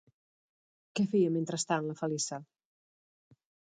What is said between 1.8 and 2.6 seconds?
la Feliça?